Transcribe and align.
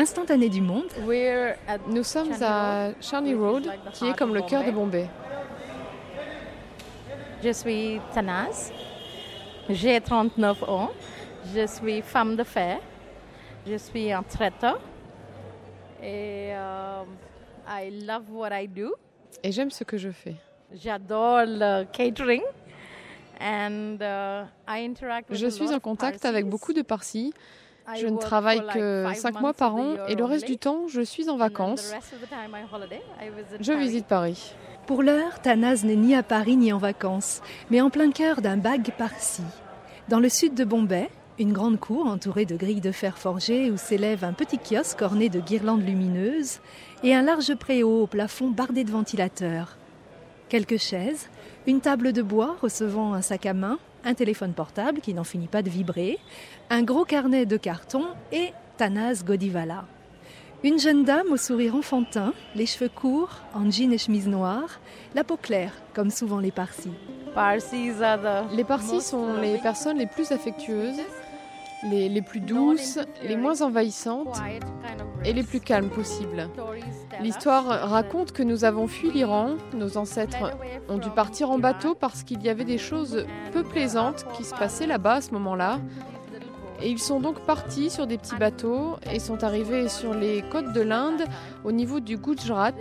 Instantané 0.00 0.48
du 0.48 0.62
monde, 0.62 0.86
Nous 1.88 2.04
sommes 2.04 2.32
à 2.40 2.88
Charney 3.02 3.34
Road, 3.34 3.70
qui 3.92 4.06
est 4.06 4.16
comme 4.16 4.34
le 4.34 4.40
cœur 4.40 4.64
de 4.64 4.70
Bombay. 4.70 5.06
Je 7.44 7.52
suis 7.52 8.00
Tanaz, 8.14 8.72
j'ai 9.68 10.00
39 10.00 10.62
ans, 10.62 10.88
je 11.54 11.66
suis 11.66 12.00
femme 12.00 12.34
de 12.34 12.44
fer, 12.44 12.80
je 13.66 13.76
suis 13.76 14.10
un 14.10 14.22
traiteur 14.22 14.80
et 16.02 16.52
euh, 16.54 17.02
I 17.68 17.90
love 18.06 18.24
what 18.32 18.58
I 18.58 18.66
do. 18.66 18.94
Et 19.42 19.52
j'aime 19.52 19.70
ce 19.70 19.84
que 19.84 19.98
je 19.98 20.10
fais. 20.10 20.36
J'adore 20.72 21.42
le 21.46 21.84
catering 21.84 22.42
and 23.38 23.98
uh, 24.00 24.46
I 24.66 24.82
interact 24.82 25.28
with 25.28 25.38
Je 25.38 25.48
suis 25.48 25.74
en 25.74 25.80
contact 25.80 26.24
avec 26.24 26.46
beaucoup 26.46 26.72
de 26.72 26.80
Parsis. 26.80 27.34
I 27.94 28.00
Je 28.00 28.06
ne 28.06 28.18
travaille 28.18 28.62
que 28.72 29.04
five 29.08 29.20
5 29.20 29.40
mois 29.40 29.52
par 29.52 29.74
an 29.74 29.96
et 30.08 30.14
le 30.14 30.24
reste 30.24 30.46
du 30.46 30.58
temps, 30.58 30.86
je 30.88 31.00
suis 31.00 31.28
en 31.28 31.36
vacances. 31.36 31.92
Je 33.60 33.72
visite 33.72 34.06
Paris. 34.06 34.54
Pour 34.86 35.02
l'heure, 35.02 35.40
Tanaz 35.40 35.84
n'est 35.84 35.96
ni 35.96 36.14
à 36.14 36.22
Paris 36.22 36.56
ni 36.56 36.72
en 36.72 36.78
vacances, 36.78 37.42
mais 37.70 37.80
en 37.80 37.90
plein 37.90 38.10
cœur 38.10 38.40
d'un 38.40 38.56
bag 38.56 38.90
parsi. 38.96 39.42
Dans 40.08 40.20
le 40.20 40.28
sud 40.28 40.54
de 40.54 40.64
Bombay, 40.64 41.08
une 41.38 41.52
grande 41.52 41.78
cour 41.78 42.06
entourée 42.06 42.44
de 42.44 42.56
grilles 42.56 42.80
de 42.80 42.92
fer 42.92 43.16
forgées 43.16 43.70
où 43.70 43.76
s'élève 43.76 44.24
un 44.24 44.32
petit 44.32 44.58
kiosque 44.58 45.00
orné 45.00 45.28
de 45.28 45.40
guirlandes 45.40 45.86
lumineuses 45.86 46.58
et 47.02 47.14
un 47.14 47.22
large 47.22 47.54
préau 47.54 48.02
au 48.02 48.06
plafond 48.06 48.50
bardé 48.50 48.84
de 48.84 48.90
ventilateurs. 48.90 49.76
Quelques 50.48 50.78
chaises, 50.78 51.28
une 51.66 51.80
table 51.80 52.12
de 52.12 52.22
bois 52.22 52.56
recevant 52.60 53.14
un 53.14 53.22
sac 53.22 53.46
à 53.46 53.54
main, 53.54 53.78
téléphone 54.14 54.52
portable 54.52 55.00
qui 55.00 55.14
n'en 55.14 55.24
finit 55.24 55.48
pas 55.48 55.62
de 55.62 55.70
vibrer, 55.70 56.18
un 56.70 56.82
gros 56.82 57.04
carnet 57.04 57.46
de 57.46 57.56
carton 57.56 58.04
et 58.32 58.52
Tanaz 58.76 59.24
Godivala. 59.24 59.84
Une 60.62 60.78
jeune 60.78 61.04
dame 61.04 61.32
au 61.32 61.38
sourire 61.38 61.74
enfantin, 61.74 62.34
les 62.54 62.66
cheveux 62.66 62.90
courts, 62.90 63.40
en 63.54 63.70
jean 63.70 63.92
et 63.92 63.98
chemise 63.98 64.28
noire, 64.28 64.80
la 65.14 65.24
peau 65.24 65.38
claire, 65.38 65.72
comme 65.94 66.10
souvent 66.10 66.38
les 66.38 66.50
Parsis. 66.50 66.92
Parsis 67.34 68.02
are 68.02 68.18
the 68.18 68.54
Les 68.54 68.64
Parsis 68.64 69.00
sont 69.00 69.34
les 69.40 69.56
personnes 69.58 69.96
les 69.96 70.06
plus 70.06 70.32
affectueuses, 70.32 71.00
les, 71.84 72.22
plus 72.22 72.40
douces, 72.40 72.98
les 73.22 73.36
moins 73.36 73.62
envahissantes 73.62 74.40
et 75.24 75.32
les 75.32 75.42
plus 75.42 75.60
calmes 75.60 75.90
possibles. 75.90 76.48
L'histoire 77.20 77.64
raconte 77.64 78.32
que 78.32 78.42
nous 78.42 78.64
avons 78.64 78.86
fui 78.86 79.10
l'Iran, 79.10 79.56
nos 79.74 79.96
ancêtres 79.96 80.56
ont 80.88 80.98
dû 80.98 81.10
partir 81.10 81.50
en 81.50 81.58
bateau 81.58 81.94
parce 81.94 82.22
qu'il 82.22 82.42
y 82.42 82.48
avait 82.48 82.64
des 82.64 82.78
choses 82.78 83.26
peu 83.52 83.62
plaisantes 83.62 84.26
qui 84.36 84.44
se 84.44 84.54
passaient 84.54 84.86
là-bas 84.86 85.14
à 85.14 85.20
ce 85.20 85.32
moment-là. 85.32 85.78
Et 86.82 86.88
ils 86.88 86.98
sont 86.98 87.20
donc 87.20 87.40
partis 87.40 87.90
sur 87.90 88.06
des 88.06 88.16
petits 88.16 88.36
bateaux 88.36 88.96
et 89.12 89.18
sont 89.18 89.44
arrivés 89.44 89.88
sur 89.88 90.14
les 90.14 90.42
côtes 90.50 90.72
de 90.72 90.80
l'Inde 90.80 91.24
au 91.64 91.72
niveau 91.72 92.00
du 92.00 92.16
Gujarat 92.16 92.72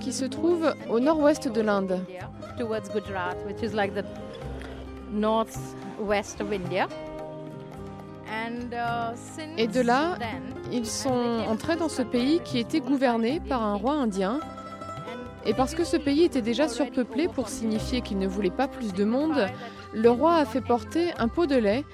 qui 0.00 0.12
se 0.12 0.24
trouve 0.24 0.72
au 0.88 0.98
nord-ouest 1.00 1.48
de 1.48 1.60
l'Inde. 1.60 2.00
Et 9.56 9.66
de 9.66 9.80
là, 9.80 10.16
Ils 10.72 10.86
sont 10.86 11.44
entrés 11.48 11.76
dans 11.76 11.88
ce 11.88 12.02
pays 12.02 12.40
qui 12.44 12.58
était 12.58 12.80
gouverné 12.80 13.40
par 13.40 13.62
un 13.62 13.74
roi 13.74 13.94
indien. 13.94 14.40
Et 15.46 15.54
parce 15.54 15.74
que 15.74 15.84
ce 15.84 15.96
pays 15.96 16.24
était 16.24 16.42
déjà 16.42 16.68
surpeuplé 16.68 17.28
pour 17.28 17.48
signifier 17.48 18.00
qu'il 18.02 18.18
ne 18.18 18.26
voulait 18.26 18.50
pas 18.50 18.68
plus 18.68 18.92
de 18.92 19.04
monde, 19.04 19.46
le 19.94 20.10
roi 20.10 20.36
a 20.36 20.44
fait 20.44 20.60
porter 20.60 21.12
un 21.18 21.28
pot 21.28 21.46
de 21.46 21.56
lait 21.56 21.84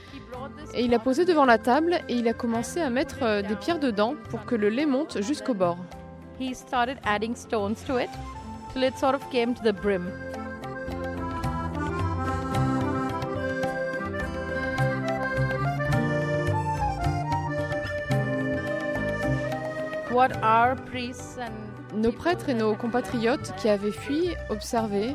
et 0.75 0.85
il 0.85 0.93
a 0.95 0.99
posé 0.99 1.25
devant 1.25 1.45
la 1.45 1.59
table 1.59 2.01
et 2.09 2.15
il 2.15 2.27
a 2.27 2.33
commencé 2.33 2.81
à 2.81 2.91
mettre 2.91 3.23
euh, 3.23 3.43
des 3.43 3.55
pierres 3.55 3.79
dedans 3.79 4.15
pour 4.31 4.45
que 4.45 4.57
le 4.57 4.69
lait 4.69 4.87
monte 4.87 5.23
jusqu'au 5.23 5.55
bord. 5.55 5.79
he 6.39 6.53
started 6.53 6.99
adding 7.05 7.37
stones 7.37 7.77
to 7.87 7.99
it 7.99 8.11
till 8.73 8.83
it 8.83 8.99
sort 8.99 9.15
of 9.15 9.23
came 9.31 9.55
to 9.55 9.63
the 9.63 9.73
brim. 9.73 10.34
Nos 21.95 22.13
prêtres 22.13 22.49
et 22.49 22.55
nos 22.55 22.75
compatriotes 22.75 23.53
qui 23.57 23.69
avaient 23.69 23.91
fui 23.91 24.31
observaient 24.49 25.15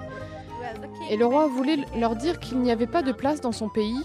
et 1.10 1.18
le 1.18 1.26
roi 1.26 1.48
voulait 1.48 1.78
leur 1.98 2.16
dire 2.16 2.40
qu'il 2.40 2.60
n'y 2.60 2.72
avait 2.72 2.88
pas 2.88 3.02
de 3.02 3.12
place 3.12 3.42
dans 3.42 3.52
son 3.52 3.70
pays. 3.70 4.04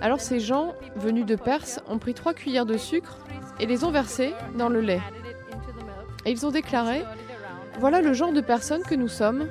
Alors 0.00 0.20
ces 0.20 0.40
gens, 0.40 0.74
venus 0.96 1.26
de 1.26 1.36
Perse, 1.36 1.80
ont 1.88 1.98
pris 1.98 2.14
trois 2.14 2.34
cuillères 2.34 2.66
de 2.66 2.76
sucre 2.76 3.18
et 3.60 3.66
les 3.66 3.84
ont 3.84 3.90
versées 3.90 4.32
dans 4.56 4.68
le 4.68 4.80
lait. 4.80 5.00
Et 6.24 6.30
ils 6.30 6.46
ont 6.46 6.50
déclaré 6.50 7.02
Voilà 7.78 8.00
le 8.00 8.12
genre 8.12 8.32
de 8.32 8.40
personnes 8.40 8.82
que 8.82 8.94
nous 8.94 9.08
sommes, 9.08 9.46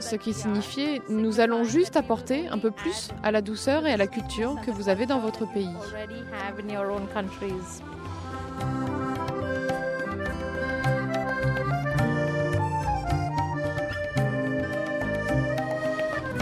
ce 0.00 0.16
qui 0.16 0.32
signifiait 0.32 1.02
nous 1.08 1.40
allons 1.40 1.64
juste 1.64 1.96
apporter 1.96 2.48
un 2.48 2.58
peu 2.58 2.70
plus 2.70 3.08
à 3.22 3.30
la 3.30 3.42
douceur 3.42 3.86
et 3.86 3.92
à 3.92 3.96
la 3.96 4.06
culture 4.06 4.56
que 4.64 4.70
vous 4.70 4.88
avez 4.88 5.06
dans 5.06 5.18
votre 5.18 5.44
pays. 5.52 5.68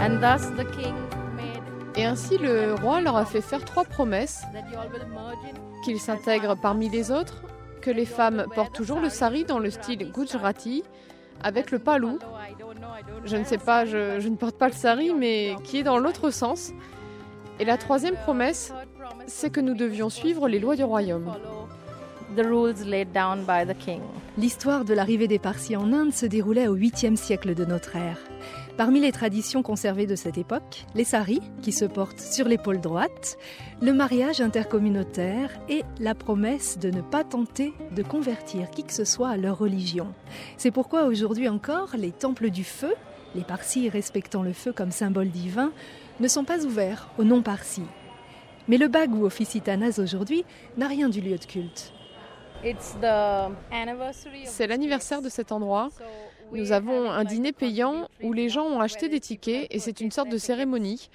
And 0.07 0.21
thus 0.21 0.47
the 0.55 0.65
king 0.71 0.93
made 1.35 1.61
Et 1.97 2.05
ainsi 2.05 2.37
le 2.37 2.75
roi 2.75 3.01
leur 3.01 3.17
a 3.17 3.25
fait 3.25 3.41
faire 3.41 3.65
trois 3.65 3.83
promesses, 3.83 4.43
qu'ils 5.83 5.99
s'intègrent 5.99 6.55
parmi 6.55 6.87
les 6.87 7.11
autres, 7.11 7.41
que 7.81 7.91
les 7.91 8.05
femmes 8.05 8.45
portent 8.55 8.73
toujours 8.73 9.01
le 9.01 9.09
sari 9.09 9.43
dans 9.43 9.59
le 9.59 9.69
style 9.69 10.09
gujarati, 10.09 10.83
avec 11.43 11.71
le 11.71 11.79
palou, 11.79 12.19
je 13.25 13.35
ne 13.35 13.43
sais 13.43 13.57
pas, 13.57 13.83
je, 13.83 14.21
je 14.21 14.29
ne 14.29 14.37
porte 14.37 14.57
pas 14.57 14.67
le 14.67 14.73
sari, 14.73 15.13
mais 15.13 15.55
qui 15.65 15.79
est 15.79 15.83
dans 15.83 15.97
l'autre 15.97 16.29
sens. 16.29 16.71
Et 17.59 17.65
la 17.65 17.77
troisième 17.77 18.15
promesse, 18.15 18.67
third 18.67 18.87
promise 18.97 19.23
c'est 19.27 19.49
que 19.49 19.59
nous 19.59 19.73
that 19.73 19.83
we 19.83 19.89
devions 19.89 20.09
suivre 20.09 20.47
les 20.47 20.59
lois 20.59 20.77
du 20.77 20.85
royaume. 20.85 21.33
L'histoire 24.37 24.85
de 24.85 24.93
l'arrivée 24.93 25.27
des 25.27 25.39
Parsis 25.39 25.75
en 25.75 25.91
Inde 25.91 26.13
se 26.13 26.25
déroulait 26.25 26.67
au 26.67 26.77
8e 26.77 27.17
siècle 27.17 27.55
de 27.55 27.65
notre 27.65 27.97
ère. 27.97 28.19
Parmi 28.77 28.99
les 28.99 29.11
traditions 29.11 29.63
conservées 29.63 30.05
de 30.05 30.15
cette 30.15 30.37
époque, 30.37 30.85
les 30.93 31.03
saris, 31.03 31.41
qui 31.63 31.71
se 31.71 31.83
portent 31.83 32.19
sur 32.19 32.47
l'épaule 32.47 32.79
droite, 32.79 33.39
le 33.81 33.91
mariage 33.91 34.39
intercommunautaire 34.39 35.49
et 35.67 35.81
la 35.99 36.13
promesse 36.13 36.77
de 36.77 36.91
ne 36.91 37.01
pas 37.01 37.23
tenter 37.23 37.73
de 37.95 38.03
convertir 38.03 38.69
qui 38.69 38.83
que 38.83 38.93
ce 38.93 39.03
soit 39.03 39.29
à 39.29 39.37
leur 39.37 39.57
religion. 39.57 40.13
C'est 40.57 40.69
pourquoi 40.69 41.05
aujourd'hui 41.05 41.49
encore, 41.49 41.95
les 41.97 42.11
temples 42.11 42.51
du 42.51 42.63
feu, 42.63 42.93
les 43.33 43.43
Parsis 43.43 43.89
respectant 43.89 44.43
le 44.43 44.53
feu 44.53 44.73
comme 44.73 44.91
symbole 44.91 45.29
divin, 45.29 45.71
ne 46.19 46.27
sont 46.27 46.43
pas 46.43 46.63
ouverts 46.63 47.09
aux 47.17 47.23
non-Parsis. 47.23 47.81
Mais 48.67 48.77
le 48.77 48.89
bag 48.89 49.11
où 49.11 49.25
officie 49.25 49.61
Tanaz 49.61 49.99
aujourd'hui 49.99 50.45
n'a 50.77 50.87
rien 50.87 51.09
du 51.09 51.21
lieu 51.21 51.39
de 51.39 51.45
culte. 51.45 51.93
It's 52.63 52.95
the 53.01 53.51
anniversary 53.71 54.43
of 54.43 54.49
C'est 54.49 54.63
this 54.63 54.69
l'anniversaire 54.69 55.21
de 55.23 55.29
cet 55.29 55.51
endroit. 55.51 55.89
Nous 56.51 56.71
avons 56.71 57.09
un 57.11 57.23
dîner 57.23 57.51
payant 57.51 58.07
où 58.23 58.33
les 58.33 58.49
gens 58.49 58.65
ont 58.65 58.79
acheté 58.79 59.09
des 59.09 59.19
tickets 59.19 59.67
et 59.69 59.79
c'est 59.79 60.01
une 60.01 60.11
sorte 60.11 60.29
de 60.29 60.37
cérémonie. 60.37 61.09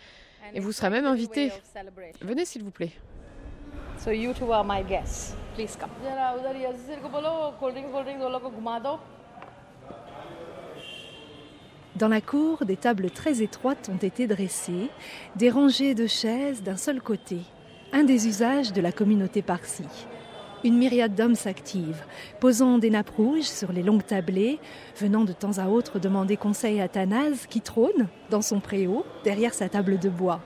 Et 0.55 0.61
vous 0.61 0.73
serez 0.73 0.91
même 0.91 1.07
invité. 1.07 1.51
Venez 2.21 2.45
s'il 2.45 2.63
vous 2.63 2.71
plaît. 2.71 2.93
Dans 11.97 12.09
la 12.09 12.21
cour, 12.21 12.65
des 12.65 12.77
tables 12.77 13.11
très 13.11 13.43
étroites 13.43 13.91
ont 13.93 13.99
été 13.99 14.27
dressées, 14.27 14.89
des 15.37 15.51
rangées 15.51 15.95
de 15.95 16.07
chaises 16.07 16.63
d'un 16.63 16.77
seul 16.77 17.01
côté, 17.01 17.39
un 17.93 18.03
des 18.03 18.27
usages 18.27 18.73
de 18.73 18.81
la 18.81 18.93
communauté 18.93 19.43
parsi. 19.43 19.85
Une 20.65 20.79
myriade 20.79 21.17
d'hommes 21.17 21.35
s'active, 21.35 22.05
posant 22.39 22.79
des 22.79 22.91
nappes 22.91 23.11
rouges 23.11 23.43
sur 23.43 23.73
les 23.73 23.83
longues 23.83 24.07
tablées, 24.07 24.61
venant 24.97 25.25
de 25.25 25.33
temps 25.33 25.59
à 25.59 25.67
autre 25.67 25.99
demander 25.99 26.37
conseil 26.37 26.81
à 26.81 26.87
Tanaz 26.89 27.47
qui 27.49 27.61
trône 27.61 28.09
dans 28.31 28.43
son 28.43 28.61
préau 28.61 29.05
derrière 29.25 29.55
sa 29.55 29.69
table 29.69 29.99
de 29.99 30.09
bois. 30.09 30.41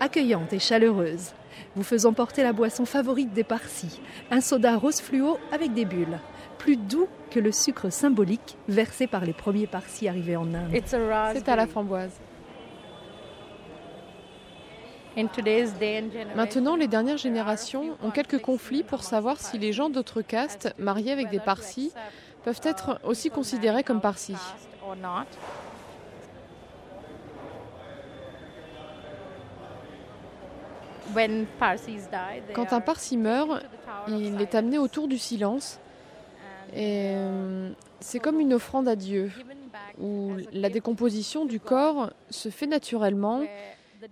Accueillante 0.00 0.52
et 0.52 0.58
chaleureuse, 0.58 1.32
vous 1.76 1.82
faisant 1.82 2.12
porter 2.12 2.42
la 2.42 2.52
boisson 2.52 2.84
favorite 2.84 3.32
des 3.32 3.44
Parsis, 3.44 4.00
un 4.30 4.42
soda 4.42 4.76
rose 4.76 5.00
fluo 5.00 5.38
avec 5.50 5.72
des 5.72 5.86
bulles, 5.86 6.18
plus 6.58 6.76
doux 6.76 7.08
que 7.30 7.40
le 7.40 7.50
sucre 7.50 7.90
symbolique 7.90 8.58
versé 8.68 9.06
par 9.06 9.24
les 9.24 9.32
premiers 9.32 9.66
Parsis 9.66 10.08
arrivés 10.08 10.36
en 10.36 10.52
Inde. 10.52 10.74
It's 10.74 10.92
a 10.92 10.98
raspberry. 10.98 11.38
C'est 11.38 11.50
à 11.50 11.56
la 11.56 11.66
framboise. 11.66 12.12
In 12.12 12.12
today's 12.12 13.52
day 13.54 13.72
and 14.26 14.82
generation, 14.84 15.03
Maintenant, 16.34 16.76
les 16.76 16.88
dernières 16.88 17.18
générations 17.18 17.96
ont 18.02 18.10
quelques 18.10 18.40
conflits 18.40 18.82
pour 18.82 19.02
savoir 19.04 19.40
si 19.40 19.58
les 19.58 19.72
gens 19.72 19.88
d'autres 19.88 20.22
castes 20.22 20.74
mariés 20.78 21.12
avec 21.12 21.30
des 21.30 21.40
parsis 21.40 21.92
peuvent 22.44 22.60
être 22.64 23.00
aussi 23.04 23.30
considérés 23.30 23.84
comme 23.84 24.00
parsis. 24.00 24.36
Quand 32.54 32.72
un 32.72 32.80
parsi 32.80 33.16
meurt, 33.16 33.64
il 34.08 34.40
est 34.40 34.54
amené 34.54 34.78
autour 34.78 35.08
du 35.08 35.18
silence. 35.18 35.78
Et 36.74 37.12
euh, 37.14 37.70
c'est 38.00 38.18
comme 38.18 38.40
une 38.40 38.52
offrande 38.52 38.88
à 38.88 38.96
Dieu, 38.96 39.30
où 40.00 40.32
la 40.52 40.70
décomposition 40.70 41.44
du 41.44 41.60
corps 41.60 42.10
se 42.30 42.48
fait 42.48 42.66
naturellement 42.66 43.42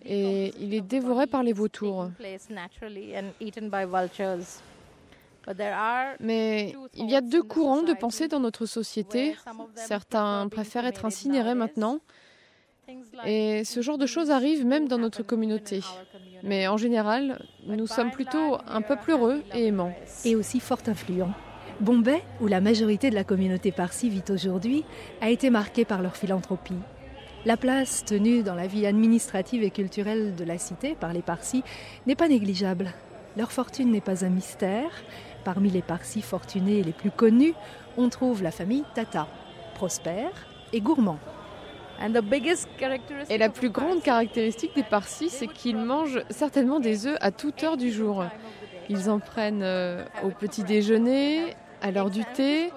et 0.05 0.53
il 0.61 0.75
est 0.75 0.81
dévoré 0.81 1.27
par 1.27 1.43
les 1.43 1.53
vautours. 1.53 2.11
Mais 6.21 6.75
il 6.95 7.11
y 7.11 7.17
a 7.17 7.21
deux 7.21 7.43
courants 7.43 7.83
de 7.83 7.93
pensée 7.95 8.29
dans 8.29 8.41
notre 8.41 8.67
société. 8.67 9.37
Certains 9.75 10.49
préfèrent 10.49 10.87
être 10.87 11.05
incinérés 11.05 11.55
maintenant. 11.55 11.99
Et 13.25 13.65
ce 13.65 13.81
genre 13.81 13.99
de 13.99 14.07
choses 14.07 14.31
arrive 14.31 14.67
même 14.67 14.89
dans 14.89 14.99
notre 14.99 15.23
communauté. 15.23 15.81
Mais 16.43 16.67
en 16.67 16.77
général, 16.77 17.45
nous 17.67 17.87
sommes 17.87 18.11
plutôt 18.11 18.59
un 18.67 18.83
peuple 18.83 19.13
heureux 19.13 19.43
et 19.55 19.67
aimant. 19.67 19.93
Et 20.25 20.37
aussi 20.37 20.61
fort 20.61 20.81
influent. 20.87 21.33
Bombay, 21.81 22.23
où 22.41 22.47
la 22.47 22.61
majorité 22.61 23.11
de 23.11 23.15
la 23.15 23.25
communauté 23.25 23.73
parsi 23.73 24.09
vit 24.09 24.23
aujourd'hui, 24.29 24.85
a 25.21 25.31
été 25.31 25.51
marquée 25.51 25.85
par 25.85 26.03
leur 26.03 26.17
philanthropie. 26.17 26.77
La 27.45 27.57
place 27.57 28.05
tenue 28.05 28.45
dans 28.45 28.55
la 28.55 28.69
vie 28.69 28.87
administrative 28.87 29.65
et 29.65 29.71
culturelle 29.71 30.37
de 30.37 30.45
la 30.45 30.59
cité 30.59 30.95
par 30.95 31.13
les 31.13 31.23
Parsis 31.23 31.65
n'est 32.07 32.15
pas 32.15 32.29
négligeable. 32.29 32.93
Leur 33.37 33.51
fortune 33.51 33.91
n'est 33.91 34.01
pas 34.01 34.25
un 34.25 34.29
mystère. 34.29 34.93
Parmi 35.43 35.69
les 35.69 35.83
Parsis 35.83 36.23
fortunés 36.23 36.85
les 36.85 36.93
plus 36.93 37.11
connus, 37.11 37.55
on 37.97 38.09
trouve 38.11 38.45
la 38.45 38.53
famille 38.53 38.85
Tata, 38.95 39.27
prospère 39.75 40.47
et 40.73 40.81
gourmand. 40.81 41.19
Et 43.29 43.39
la 43.39 43.49
plus 43.49 43.71
grande 43.71 44.03
caractéristique 44.03 44.77
des 44.77 44.85
Parsis, 44.85 45.31
c'est 45.31 45.49
qu'ils 45.49 45.79
mangent 45.79 46.23
certainement 46.31 46.79
des 46.79 47.09
œufs 47.09 47.19
à 47.21 47.33
toute 47.33 47.65
heure 47.65 47.77
du 47.77 47.91
jour. 47.91 48.25
Ils 48.89 49.11
en 49.11 49.19
prennent 49.19 49.65
euh, 49.65 50.05
au 50.23 50.31
petit 50.31 50.63
déjeuner, 50.63 51.57
à 51.81 51.91
l'heure 51.91 52.11
du 52.11 52.25
thé, 52.25 52.71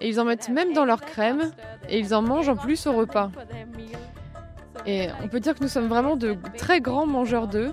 et 0.00 0.08
ils 0.08 0.20
en 0.20 0.24
mettent 0.24 0.48
même 0.48 0.72
dans 0.72 0.84
leur 0.84 1.00
crème, 1.00 1.50
et 1.88 1.98
ils 1.98 2.14
en 2.14 2.22
mangent 2.22 2.48
en 2.48 2.56
plus 2.56 2.86
au 2.86 2.92
repas. 2.92 3.30
Et 4.86 5.08
on 5.22 5.28
peut 5.28 5.40
dire 5.40 5.54
que 5.54 5.62
nous 5.62 5.68
sommes 5.68 5.88
vraiment 5.88 6.16
de 6.16 6.36
très 6.56 6.80
grands 6.80 7.06
mangeurs 7.06 7.46
d'œufs, 7.46 7.72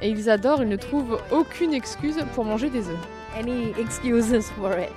et 0.00 0.08
ils 0.08 0.30
adorent, 0.30 0.62
ils 0.62 0.68
ne 0.68 0.76
trouvent 0.76 1.20
aucune 1.30 1.74
excuse 1.74 2.16
pour 2.34 2.44
manger 2.44 2.70
des 2.70 2.88
œufs. 2.88 3.08
Any 3.38 3.72
excuses 3.78 4.50
for 4.56 4.72
it? 4.78 4.90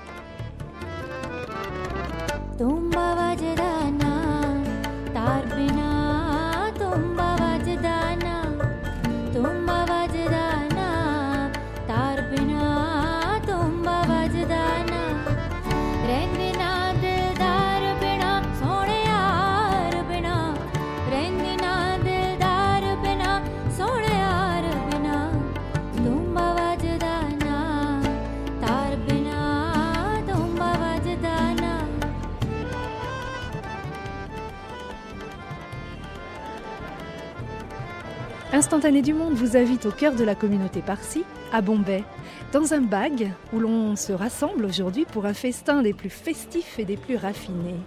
Instantané 38.54 39.02
du 39.02 39.16
Monde 39.16 39.34
vous 39.34 39.58
invite 39.58 39.88
au 39.88 39.92
cœur 39.92 40.14
de 40.14 40.24
la 40.24 40.36
communauté 40.36 40.84
Parsi, 40.84 41.24
à 41.52 41.62
Bombay, 41.62 42.04
dans 42.52 42.76
un 42.76 42.82
bag 42.82 43.32
où 43.52 43.58
l'on 43.58 43.96
se 43.96 44.14
rassemble 44.14 44.66
aujourd'hui 44.66 45.06
pour 45.06 45.26
un 45.26 45.34
festin 45.34 45.82
des 45.82 45.94
plus 45.94 46.12
festifs 46.12 46.78
et 46.78 46.86
des 46.86 46.96
plus 46.96 47.16
raffinés. 47.16 47.80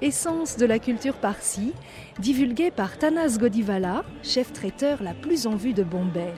Essence 0.00 0.56
de 0.56 0.66
la 0.66 0.78
culture 0.78 1.16
Parsi, 1.16 1.72
divulguée 2.20 2.70
par 2.70 2.96
Tanas 2.96 3.38
Godivala, 3.40 4.04
chef 4.22 4.52
traiteur 4.52 5.02
la 5.02 5.14
plus 5.14 5.48
en 5.48 5.56
vue 5.56 5.74
de 5.74 5.82
Bombay. 5.82 6.32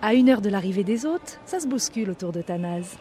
À 0.00 0.14
une 0.14 0.28
heure 0.28 0.40
de 0.40 0.48
l'arrivée 0.48 0.84
des 0.84 1.04
hôtes, 1.04 1.40
ça 1.46 1.58
se 1.58 1.66
bouscule 1.66 2.10
autour 2.10 2.30
de 2.30 2.42
Tanas. 2.42 2.96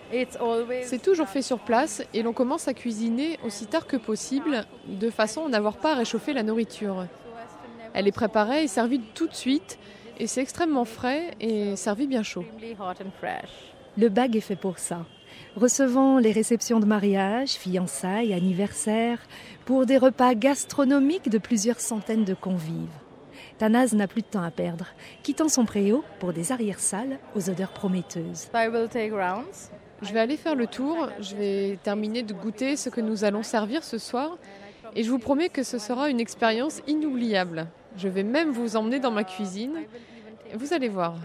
C'est 0.82 1.04
toujours 1.04 1.30
fait 1.30 1.44
sur 1.44 1.60
place 1.60 2.02
et 2.16 2.24
l'on 2.24 2.34
commence 2.34 2.68
à 2.68 2.74
cuisiner 2.74 3.38
aussi 3.46 3.68
tard 3.68 3.86
que 3.86 3.98
possible, 3.98 4.66
de 4.88 5.12
façon 5.12 5.46
à 5.46 5.50
n'avoir 5.50 5.78
pas 5.78 5.92
à 5.92 5.98
réchauffer 5.98 6.34
la 6.34 6.42
nourriture. 6.42 7.06
Elle 7.94 8.08
est 8.08 8.12
préparée 8.12 8.64
et 8.64 8.68
servie 8.68 9.00
tout 9.14 9.28
de 9.28 9.36
suite 9.36 9.78
et 10.20 10.28
c'est 10.28 10.42
extrêmement 10.42 10.86
frais 10.86 11.32
et 11.40 11.76
servi 11.76 12.08
bien 12.08 12.24
chaud. 12.24 12.46
Le 13.98 14.10
bag 14.10 14.36
est 14.36 14.42
fait 14.42 14.56
pour 14.56 14.80
ça. 14.80 15.06
Recevant 15.56 16.18
les 16.18 16.32
réceptions 16.32 16.80
de 16.80 16.86
mariage, 16.86 17.52
fiançailles, 17.52 18.34
anniversaires, 18.34 19.20
pour 19.66 19.86
des 19.86 19.98
repas 19.98 20.34
gastronomiques 20.34 21.30
de 21.30 21.38
plusieurs 21.38 21.80
centaines 21.80 22.26
de 22.26 22.34
convives. 22.34 22.90
Tanaz 23.60 23.94
n'a 23.94 24.08
plus 24.08 24.22
de 24.22 24.28
temps 24.28 24.44
à 24.44 24.52
perdre, 24.52 24.88
quittant 25.22 25.50
son 25.50 25.66
préau 25.66 26.04
pour 26.20 26.34
des 26.34 26.52
arrière-salles 26.52 27.20
aux 27.36 27.50
odeurs 27.50 27.72
prometteuses. 27.72 28.50
Je 30.02 30.12
vais 30.12 30.20
aller 30.20 30.38
faire 30.38 30.56
le 30.56 30.68
tour, 30.68 31.10
je 31.20 31.36
vais 31.36 31.80
terminer 31.84 32.24
de 32.24 32.34
goûter 32.34 32.76
ce 32.76 32.90
que 32.90 33.00
nous 33.00 33.24
allons 33.24 33.44
servir 33.44 33.84
ce 33.84 33.98
soir 33.98 34.38
et 34.96 35.04
je 35.04 35.10
vous 35.10 35.20
promets 35.20 35.50
que 35.50 35.64
ce 35.64 35.78
sera 35.78 36.10
une 36.10 36.20
expérience 36.20 36.82
inoubliable. 36.88 37.68
Je 37.98 38.08
vais 38.08 38.24
même 38.24 38.52
vous 38.52 38.76
emmener 38.76 39.00
dans 39.00 39.12
ma 39.12 39.24
cuisine. 39.24 39.84
Vous 40.54 40.74
allez 40.74 40.90
voir. 40.90 41.16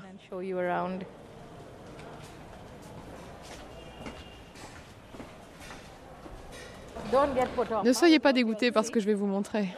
Ne 7.85 7.93
soyez 7.93 8.19
pas 8.19 8.32
dégoûtés 8.32 8.70
parce 8.70 8.91
que 8.91 9.00
je 9.00 9.06
vais 9.06 9.15
vous 9.15 9.26
montrer. 9.26 9.69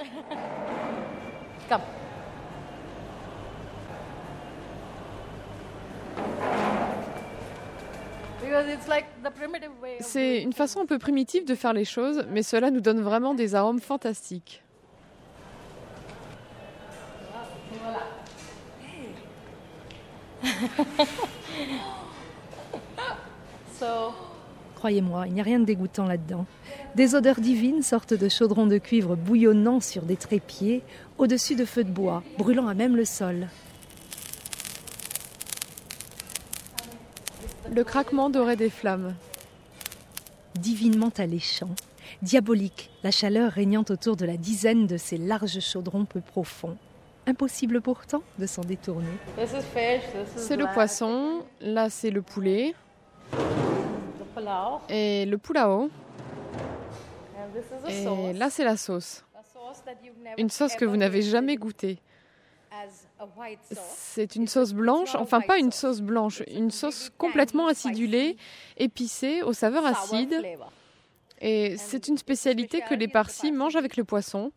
C'est 10.00 10.42
une 10.42 10.52
façon 10.52 10.80
un 10.80 10.86
peu 10.86 10.98
primitive 10.98 11.44
de 11.44 11.54
faire 11.54 11.72
les 11.72 11.84
choses, 11.84 12.24
mais 12.30 12.42
cela 12.42 12.70
nous 12.70 12.80
donne 12.80 13.00
vraiment 13.00 13.34
des 13.34 13.54
arômes 13.54 13.80
fantastiques. 13.80 14.64
Croyez-moi, 24.80 25.26
il 25.26 25.34
n'y 25.34 25.40
a 25.40 25.44
rien 25.44 25.60
de 25.60 25.64
dégoûtant 25.64 26.06
là-dedans. 26.06 26.46
Des 26.94 27.14
odeurs 27.14 27.40
divines 27.40 27.82
sortent 27.82 28.14
de 28.14 28.28
chaudrons 28.30 28.66
de 28.66 28.78
cuivre 28.78 29.14
bouillonnant 29.14 29.80
sur 29.80 30.02
des 30.02 30.16
trépieds, 30.16 30.82
au-dessus 31.18 31.54
de 31.54 31.66
feux 31.66 31.84
de 31.84 31.90
bois, 31.90 32.22
brûlant 32.38 32.66
à 32.66 32.72
même 32.72 32.96
le 32.96 33.04
sol. 33.04 33.48
Le 37.70 37.84
craquement 37.84 38.30
doré 38.30 38.56
des 38.56 38.70
flammes. 38.70 39.14
Divinement 40.54 41.12
alléchant, 41.18 41.70
diabolique, 42.22 42.90
la 43.04 43.10
chaleur 43.10 43.52
régnant 43.52 43.84
autour 43.88 44.16
de 44.16 44.24
la 44.24 44.36
dizaine 44.36 44.86
de 44.86 44.96
ces 44.96 45.18
larges 45.18 45.60
chaudrons 45.60 46.06
peu 46.06 46.20
profonds. 46.20 46.76
Impossible 47.26 47.80
pourtant 47.80 48.22
de 48.38 48.46
s'en 48.46 48.62
détourner. 48.62 49.06
C'est 50.36 50.56
le 50.56 50.66
poisson, 50.72 51.44
là 51.60 51.90
c'est 51.90 52.10
le 52.10 52.22
poulet. 52.22 52.74
Et 54.88 55.26
le 55.26 55.38
pulao. 55.38 55.90
Et 57.88 58.32
là 58.32 58.50
c'est 58.50 58.64
la 58.64 58.76
sauce. 58.76 59.24
Une 60.38 60.50
sauce 60.50 60.74
que 60.76 60.84
vous 60.84 60.96
n'avez 60.96 61.22
jamais 61.22 61.56
goûtée. 61.56 61.98
C'est 63.96 64.36
une 64.36 64.46
sauce 64.46 64.72
blanche, 64.72 65.14
enfin 65.14 65.40
pas 65.40 65.58
une 65.58 65.72
sauce 65.72 66.00
blanche, 66.00 66.42
une 66.48 66.70
sauce 66.70 67.10
complètement 67.18 67.66
acidulée, 67.66 68.36
épicée, 68.76 69.42
aux 69.42 69.52
saveurs 69.52 69.84
acides. 69.84 70.42
Et 71.40 71.76
c'est 71.78 72.08
une 72.08 72.18
spécialité 72.18 72.82
que 72.88 72.94
les 72.94 73.08
Parsis 73.08 73.50
mangent 73.50 73.76
avec 73.76 73.96
le 73.96 74.04
poisson. 74.04 74.52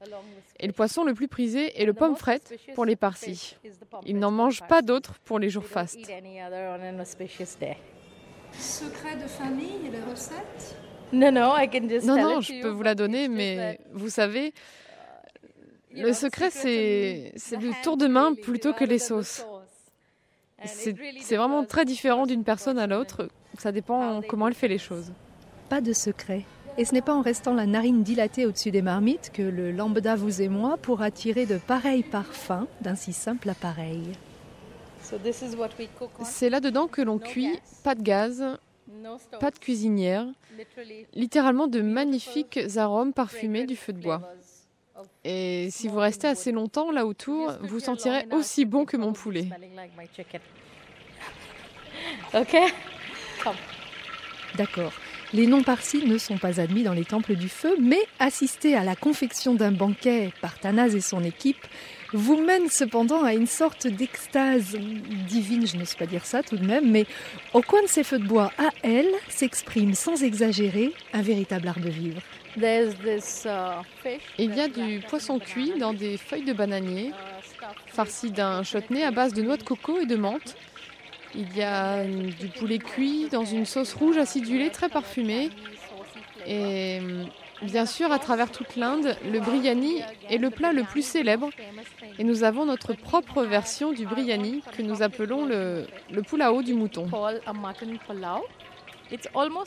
Et 0.59 0.67
le 0.67 0.73
poisson 0.73 1.03
le 1.03 1.13
plus 1.13 1.27
prisé 1.27 1.81
est 1.81 1.85
le 1.85 1.93
pomme 1.93 2.15
frette 2.15 2.53
pour 2.75 2.85
les 2.85 2.95
Parsis. 2.95 3.57
Ils 4.05 4.19
n'en 4.19 4.31
mangent 4.31 4.63
pas 4.67 4.81
d'autres 4.81 5.19
pour 5.25 5.39
les 5.39 5.49
jours 5.49 5.65
fastes. 5.65 5.99
Secret 8.59 9.15
de 9.15 9.27
famille, 9.27 9.89
les 9.91 10.11
recettes? 10.11 10.77
Non, 11.11 11.31
non, 11.31 11.55
je 12.41 12.61
peux 12.61 12.69
vous 12.69 12.83
la 12.83 12.95
donner, 12.95 13.27
mais 13.27 13.79
vous 13.93 14.09
savez, 14.09 14.53
le 15.91 16.11
secret, 16.11 16.49
c'est 16.49 17.33
le 17.51 17.83
tour 17.83 17.97
de 17.97 18.07
main 18.07 18.33
plutôt 18.33 18.73
que 18.73 18.83
les 18.83 18.99
sauces. 18.99 19.45
C'est 20.65 21.35
vraiment 21.35 21.65
très 21.65 21.85
différent 21.85 22.25
d'une 22.25 22.43
personne 22.43 22.79
à 22.79 22.87
l'autre. 22.87 23.29
Ça 23.57 23.71
dépend 23.71 24.21
comment 24.27 24.47
elle 24.47 24.53
fait 24.53 24.67
les 24.67 24.77
choses. 24.77 25.13
Pas 25.69 25.81
de 25.81 25.93
secret. 25.93 26.43
Et 26.77 26.85
ce 26.85 26.93
n'est 26.93 27.01
pas 27.01 27.13
en 27.13 27.21
restant 27.21 27.53
la 27.53 27.67
narine 27.67 28.01
dilatée 28.01 28.45
au-dessus 28.47 28.71
des 28.71 28.81
marmites 28.81 29.31
que 29.31 29.43
le 29.43 29.71
lambda 29.71 30.15
vous 30.15 30.41
et 30.41 30.49
moi 30.49 30.77
pourra 30.77 31.11
tirer 31.11 31.45
de 31.45 31.57
pareils 31.57 32.03
parfums 32.03 32.65
d'un 32.81 32.95
si 32.95 33.13
simple 33.13 33.49
appareil. 33.49 34.01
C'est 36.23 36.49
là-dedans 36.49 36.87
que 36.87 37.01
l'on 37.01 37.19
cuit, 37.19 37.59
pas 37.83 37.93
de 37.93 38.01
gaz, 38.01 38.43
pas 39.39 39.51
de 39.51 39.59
cuisinière, 39.59 40.25
littéralement 41.13 41.67
de 41.67 41.81
magnifiques 41.81 42.59
arômes 42.77 43.13
parfumés 43.13 43.65
du 43.65 43.75
feu 43.75 43.93
de 43.93 44.01
bois. 44.01 44.21
Et 45.23 45.69
si 45.69 45.87
vous 45.87 45.99
restez 45.99 46.27
assez 46.27 46.51
longtemps 46.51 46.91
là 46.91 47.05
autour, 47.05 47.51
vous 47.61 47.79
sentirez 47.79 48.25
aussi 48.31 48.65
bon 48.65 48.85
que 48.85 48.97
mon 48.97 49.13
poulet. 49.13 49.47
Ok 52.33 52.57
D'accord. 54.55 54.91
Les 55.33 55.47
non-parsis 55.47 56.05
ne 56.05 56.19
sont 56.19 56.37
pas 56.37 56.61
admis 56.61 56.83
dans 56.83 56.93
les 56.93 57.05
temples 57.05 57.35
du 57.35 57.49
feu, 57.49 57.75
mais 57.81 57.99
assister 58.19 58.75
à 58.75 58.83
la 58.83 58.95
confection 58.95 59.55
d'un 59.55 59.71
banquet 59.71 60.31
par 60.41 60.59
Tanaz 60.59 60.95
et 60.95 61.01
son 61.01 61.23
équipe 61.23 61.65
vous 62.13 62.37
mène 62.37 62.69
cependant 62.69 63.23
à 63.23 63.33
une 63.33 63.47
sorte 63.47 63.87
d'extase 63.87 64.77
divine, 65.27 65.65
je 65.65 65.75
n'ose 65.77 65.95
pas 65.95 66.05
dire 66.05 66.27
ça 66.27 66.43
tout 66.43 66.57
de 66.57 66.65
même, 66.65 66.91
mais 66.91 67.07
au 67.53 67.63
coin 67.63 67.81
de 67.81 67.87
ces 67.87 68.03
feux 68.03 68.19
de 68.19 68.27
bois, 68.27 68.51
à 68.59 68.69
elle, 68.83 69.09
s'exprime 69.27 69.95
sans 69.95 70.23
exagérer 70.23 70.93
un 71.13 71.23
véritable 71.23 71.67
art 71.67 71.79
de 71.79 71.89
vivre. 71.89 72.21
uh, 73.95 74.19
Il 74.37 74.53
y 74.53 74.61
a 74.61 74.67
du 74.67 74.99
poisson 75.09 75.39
cuit 75.39 75.73
dans 75.79 75.93
des 75.93 76.17
feuilles 76.17 76.45
de 76.45 76.53
bananier, 76.53 77.11
farci 77.87 78.29
d'un 78.29 78.61
chutney 78.61 79.03
à 79.03 79.09
base 79.09 79.33
de 79.33 79.41
noix 79.41 79.57
de 79.57 79.63
coco 79.63 79.99
et 79.99 80.05
de 80.05 80.15
menthe. 80.15 80.55
Il 81.35 81.55
y 81.57 81.63
a 81.63 82.05
du 82.05 82.47
poulet 82.47 82.77
cuit 82.77 83.27
dans 83.31 83.45
une 83.45 83.65
sauce 83.65 83.93
rouge 83.93 84.17
acidulée 84.17 84.69
très 84.69 84.89
parfumée. 84.89 85.49
Et 86.45 86.99
bien 87.63 87.85
sûr, 87.85 88.11
à 88.11 88.19
travers 88.19 88.51
toute 88.51 88.75
l'Inde, 88.75 89.17
le 89.31 89.39
biryani 89.39 90.01
est 90.29 90.37
le 90.37 90.49
plat 90.49 90.73
le 90.73 90.83
plus 90.83 91.05
célèbre. 91.05 91.49
Et 92.19 92.23
nous 92.23 92.43
avons 92.43 92.65
notre 92.65 92.93
propre 92.93 93.43
version 93.43 93.91
du 93.93 94.05
biryani 94.05 94.61
que 94.77 94.81
nous 94.81 95.01
appelons 95.01 95.45
le, 95.45 95.87
le 96.11 96.63
du 96.63 96.73
mouton. 96.73 97.07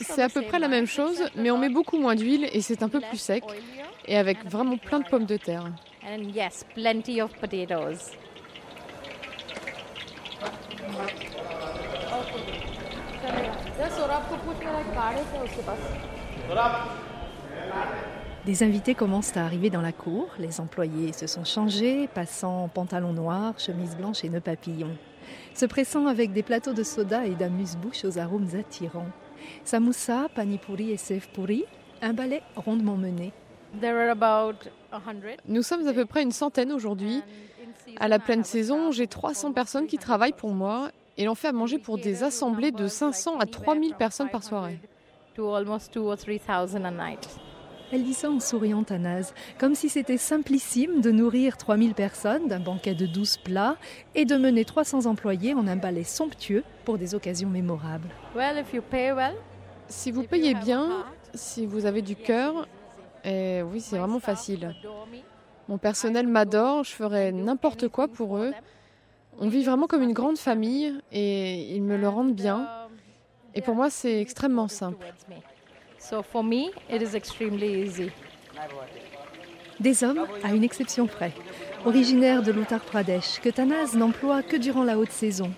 C'est 0.01 0.21
à 0.21 0.29
peu 0.29 0.41
près 0.41 0.59
la 0.59 0.67
même 0.67 0.87
chose, 0.87 1.23
mais 1.35 1.51
on 1.51 1.57
met 1.57 1.69
beaucoup 1.69 1.97
moins 1.97 2.15
d'huile 2.15 2.47
et 2.51 2.61
c'est 2.61 2.83
un 2.83 2.89
peu 2.89 3.01
plus 3.01 3.17
sec. 3.17 3.43
Et 4.05 4.17
avec 4.17 4.45
vraiment 4.45 4.77
plein 4.77 4.99
de 4.99 5.07
pommes 5.07 5.25
de 5.25 5.37
terre. 5.37 5.65
Plenty 6.75 7.21
of 7.21 7.33
potatoes. 7.39 8.13
Des 18.45 18.63
invités 18.63 18.95
commencent 18.95 19.37
à 19.37 19.43
arriver 19.45 19.69
dans 19.69 19.81
la 19.81 19.91
cour. 19.91 20.29
Les 20.39 20.59
employés 20.59 21.13
se 21.13 21.27
sont 21.27 21.43
changés, 21.43 22.07
passant 22.07 22.63
en 22.63 22.67
pantalon 22.69 23.13
noir, 23.13 23.59
chemise 23.59 23.95
blanche 23.95 24.23
et 24.23 24.29
nœud 24.29 24.39
papillon. 24.39 24.97
Se 25.53 25.65
pressant 25.65 26.07
avec 26.07 26.33
des 26.33 26.41
plateaux 26.41 26.73
de 26.73 26.81
soda 26.81 27.25
et 27.25 27.35
d'amuse-bouche 27.35 28.03
aux 28.05 28.17
arômes 28.17 28.47
attirants. 28.57 29.11
Samoussa, 29.63 30.27
panipuri 30.33 30.91
et 30.91 30.97
sevpuri, 30.97 31.65
un 32.01 32.13
ballet 32.13 32.41
rondement 32.55 32.95
mené. 32.95 33.31
There 33.79 33.95
are 33.95 34.09
about 34.09 34.69
100. 34.91 34.99
Nous 35.47 35.61
sommes 35.61 35.87
à 35.87 35.93
peu 35.93 36.05
près 36.05 36.23
une 36.23 36.31
centaine 36.31 36.71
aujourd'hui. 36.71 37.21
À 37.99 38.07
la 38.07 38.17
pleine 38.17 38.43
saison, 38.43 38.91
j'ai 38.91 39.07
300 39.07 39.51
personnes 39.51 39.85
qui 39.85 39.97
travaillent 39.97 40.33
pour 40.33 40.51
moi 40.51 40.89
et 41.17 41.25
l'on 41.25 41.35
fait 41.35 41.47
à 41.49 41.53
manger 41.53 41.79
pour 41.79 41.97
des 41.97 42.23
assemblées 42.23 42.71
de 42.71 42.87
500 42.87 43.39
à 43.39 43.45
3000 43.45 43.95
personnes 43.95 44.29
par 44.29 44.43
soirée. 44.43 44.79
To 45.35 45.53
almost 45.53 45.93
two 45.93 46.09
or 46.09 46.17
three 46.17 46.39
thousand 46.39 46.83
a 46.85 46.91
night. 46.91 47.27
Elle 47.91 48.03
dit 48.03 48.13
ça 48.13 48.29
en 48.29 48.41
souriant 48.41 48.83
à 48.89 48.97
Naz, 48.97 49.33
comme 49.57 49.73
si 49.73 49.87
c'était 49.87 50.17
simplissime 50.17 50.99
de 50.99 51.09
nourrir 51.09 51.55
3000 51.55 51.93
personnes 51.93 52.47
d'un 52.47 52.59
banquet 52.59 52.95
de 52.95 53.05
12 53.05 53.37
plats 53.37 53.77
et 54.13 54.25
de 54.25 54.35
mener 54.35 54.65
300 54.65 55.05
employés 55.05 55.53
en 55.53 55.67
un 55.67 55.77
ballet 55.77 56.03
somptueux 56.03 56.65
pour 56.83 56.97
des 56.97 57.15
occasions 57.15 57.49
mémorables. 57.49 58.09
Well, 58.35 58.57
if 58.57 58.73
you 58.73 58.81
pay 58.81 59.13
well, 59.13 59.35
Si 59.87 60.11
vous 60.11 60.23
payez 60.23 60.53
bien, 60.53 61.05
si 61.33 61.65
vous 61.65 61.85
avez 61.85 62.01
du 62.01 62.17
cœur, 62.17 62.67
et 63.23 63.61
oui, 63.61 63.79
c'est 63.79 63.97
vraiment 63.97 64.19
facile. 64.19 64.75
Mon 65.69 65.77
personnel 65.77 66.27
m'adore, 66.27 66.83
je 66.83 66.91
ferai 66.91 67.31
n'importe 67.31 67.87
quoi 67.87 68.09
pour 68.09 68.37
eux. 68.37 68.51
On 69.39 69.49
vit 69.49 69.63
vraiment 69.63 69.85
comme 69.85 70.01
une 70.01 70.13
grande 70.13 70.37
famille 70.37 70.93
et 71.11 71.75
ils 71.75 71.83
me 71.83 71.95
le 71.95 72.09
rendent 72.09 72.33
bien. 72.33 72.67
Et 73.53 73.61
pour 73.61 73.75
moi, 73.75 73.89
c'est 73.89 74.19
extrêmement 74.19 74.67
simple. 74.67 75.05
So 75.99 76.23
for 76.23 76.43
me, 76.43 76.71
it 76.89 77.01
is 77.01 77.15
extremely 77.15 77.83
easy. 77.83 78.09
Des 79.79 80.03
hommes, 80.03 80.25
à 80.43 80.53
une 80.53 80.63
exception 80.63 81.05
près, 81.05 81.33
originaires 81.85 82.41
de 82.41 82.51
l'Uttar 82.51 82.79
Pradesh, 82.79 83.39
que 83.39 83.49
Tanaz 83.49 83.95
n'emploie 83.95 84.41
que 84.41 84.55
durant 84.55 84.83
la 84.83 84.97
haute 84.97 85.11
saison. 85.11 85.51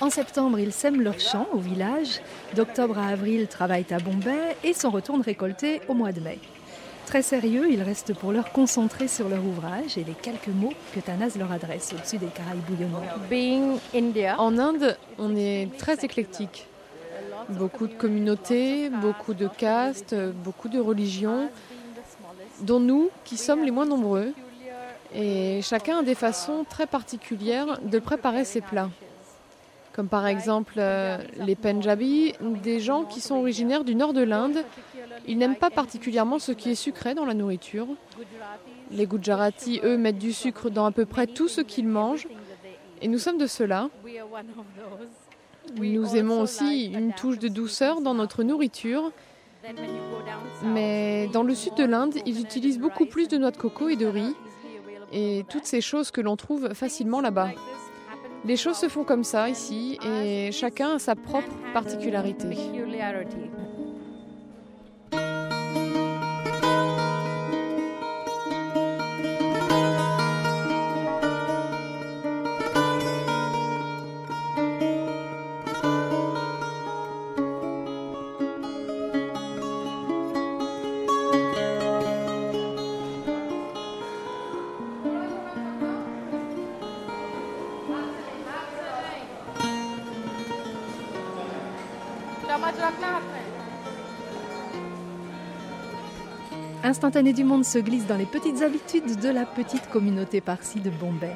En 0.00 0.10
septembre, 0.10 0.58
ils 0.58 0.72
sèment 0.72 1.00
leurs 1.00 1.20
champs 1.20 1.46
au 1.52 1.58
village, 1.58 2.20
d'octobre 2.56 2.98
à 2.98 3.06
avril, 3.06 3.46
travaillent 3.46 3.86
à 3.90 3.98
Bombay 3.98 4.56
et 4.64 4.72
s'en 4.72 4.90
retournent 4.90 5.20
récolter 5.20 5.80
au 5.86 5.94
mois 5.94 6.10
de 6.10 6.20
mai. 6.20 6.40
Très 7.06 7.22
sérieux, 7.22 7.70
ils 7.70 7.82
restent 7.82 8.14
pour 8.14 8.32
l'heure 8.32 8.52
concentrés 8.52 9.08
sur 9.08 9.28
leur 9.28 9.44
ouvrage 9.44 9.98
et 9.98 10.04
les 10.04 10.14
quelques 10.14 10.48
mots 10.48 10.72
que 10.94 11.00
Tanaz 11.00 11.36
leur 11.36 11.52
adresse 11.52 11.92
au-dessus 11.92 12.18
des 12.18 12.26
Caraïbes 12.26 12.62
India, 13.94 14.40
En 14.40 14.58
Inde, 14.58 14.96
on 15.18 15.36
est 15.36 15.68
très 15.78 15.96
éclectique. 16.04 16.66
Beaucoup 17.48 17.86
de 17.86 17.94
communautés, 17.94 18.88
beaucoup 18.88 19.34
de 19.34 19.48
castes, 19.48 20.14
beaucoup 20.44 20.68
de 20.68 20.80
religions, 20.80 21.50
dont 22.60 22.80
nous, 22.80 23.10
qui 23.24 23.36
sommes 23.36 23.64
les 23.64 23.70
moins 23.70 23.86
nombreux. 23.86 24.32
Et 25.14 25.60
chacun 25.62 25.98
a 25.98 26.02
des 26.02 26.14
façons 26.14 26.64
très 26.68 26.86
particulières 26.86 27.78
de 27.82 27.98
préparer 27.98 28.44
ses 28.44 28.60
plats. 28.62 28.88
Comme 29.92 30.08
par 30.08 30.26
exemple 30.26 30.74
euh, 30.78 31.18
les 31.36 31.54
Punjabis, 31.54 32.32
des 32.40 32.80
gens 32.80 33.04
qui 33.04 33.20
sont 33.20 33.34
originaires 33.34 33.84
du 33.84 33.94
nord 33.94 34.14
de 34.14 34.22
l'Inde. 34.22 34.64
Ils 35.26 35.38
n'aiment 35.38 35.56
pas 35.56 35.70
particulièrement 35.70 36.38
ce 36.38 36.52
qui 36.52 36.70
est 36.70 36.74
sucré 36.74 37.14
dans 37.14 37.24
la 37.24 37.34
nourriture. 37.34 37.86
Les 38.90 39.06
Gujaratis, 39.06 39.80
eux, 39.84 39.96
mettent 39.96 40.18
du 40.18 40.32
sucre 40.32 40.70
dans 40.70 40.84
à 40.84 40.92
peu 40.92 41.06
près 41.06 41.26
tout 41.26 41.48
ce 41.48 41.60
qu'ils 41.60 41.88
mangent. 41.88 42.28
Et 43.00 43.08
nous 43.08 43.18
sommes 43.18 43.38
de 43.38 43.46
ceux-là. 43.46 43.88
Nous 45.76 46.16
aimons 46.16 46.40
aussi 46.40 46.86
une 46.86 47.12
touche 47.12 47.38
de 47.38 47.48
douceur 47.48 48.00
dans 48.00 48.14
notre 48.14 48.42
nourriture. 48.42 49.12
Mais 50.64 51.28
dans 51.32 51.42
le 51.42 51.54
sud 51.54 51.74
de 51.76 51.84
l'Inde, 51.84 52.14
ils 52.26 52.40
utilisent 52.40 52.80
beaucoup 52.80 53.06
plus 53.06 53.28
de 53.28 53.38
noix 53.38 53.50
de 53.50 53.56
coco 53.56 53.88
et 53.88 53.96
de 53.96 54.06
riz 54.06 54.34
et 55.12 55.44
toutes 55.48 55.66
ces 55.66 55.80
choses 55.80 56.10
que 56.10 56.20
l'on 56.20 56.36
trouve 56.36 56.72
facilement 56.74 57.20
là-bas. 57.20 57.50
Les 58.44 58.56
choses 58.56 58.76
se 58.76 58.88
font 58.88 59.04
comme 59.04 59.22
ça 59.22 59.48
ici 59.48 59.98
et 60.04 60.50
chacun 60.50 60.96
a 60.96 60.98
sa 60.98 61.14
propre 61.14 61.52
particularité. 61.72 62.48
Peculiarity. 96.92 97.02
Instantané 97.02 97.32
du 97.32 97.44
monde 97.44 97.64
se 97.64 97.78
glisse 97.78 98.06
dans 98.06 98.18
les 98.18 98.26
petites 98.26 98.62
habitudes 98.62 99.18
de 99.18 99.28
la 99.30 99.46
petite 99.46 99.88
communauté 99.88 100.42
parsi 100.42 100.78
de 100.78 100.90
Bombay. 100.90 101.34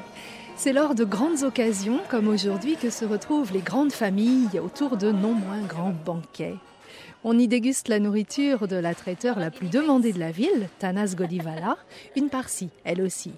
C'est 0.55 0.71
lors 0.71 0.93
de 0.93 1.03
grandes 1.03 1.41
occasions, 1.43 1.99
comme 2.09 2.27
aujourd'hui, 2.27 2.75
que 2.75 2.91
se 2.91 3.05
retrouvent 3.05 3.51
les 3.51 3.61
grandes 3.61 3.91
familles 3.91 4.59
autour 4.59 4.97
de 4.97 5.11
non 5.11 5.33
moins 5.33 5.61
grands 5.61 5.95
banquets. 6.05 6.55
On 7.23 7.37
y 7.37 7.47
déguste 7.47 7.87
la 7.87 7.99
nourriture 7.99 8.67
de 8.67 8.75
la 8.75 8.93
traiteur 8.93 9.39
la 9.39 9.49
plus 9.49 9.67
demandée 9.67 10.13
de 10.13 10.19
la 10.19 10.31
ville, 10.31 10.69
Tanas 10.77 11.15
Godivala, 11.15 11.77
une 12.15 12.29
parsi, 12.29 12.69
elle 12.83 13.01
aussi. 13.01 13.31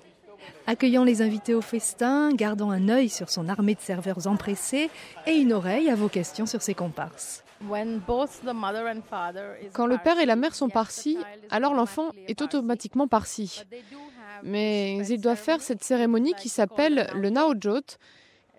Accueillant 0.68 1.06
les 1.06 1.22
invités 1.22 1.56
au 1.56 1.62
festin, 1.62 2.34
gardant 2.34 2.70
un 2.70 2.90
œil 2.90 3.10
sur 3.10 3.30
son 3.30 3.48
armée 3.50 3.76
de 3.76 3.82
serveurs 3.82 4.28
empressés 4.28 4.90
et 5.26 5.32
une 5.32 5.54
oreille 5.54 5.90
à 5.90 5.96
vos 5.96 6.10
questions 6.10 6.46
sur 6.46 6.62
ses 6.62 6.74
comparses. 6.74 7.44
Quand 9.74 9.86
le 9.86 9.98
père 9.98 10.20
et 10.20 10.26
la 10.26 10.36
mère 10.36 10.56
sont 10.56 10.70
Parsi, 10.70 11.16
parsis, 11.16 11.46
alors 11.50 11.74
l'enfant 11.74 12.12
est 12.28 12.42
automatiquement 12.42 13.08
parsi. 13.08 13.64
Mais 14.44 15.06
ils 15.08 15.20
doivent 15.20 15.38
faire 15.38 15.62
cette 15.62 15.84
cérémonie 15.84 16.34
qui 16.36 16.50
s'appelle 16.50 17.10
le 17.14 17.30
Naojot, 17.30 17.98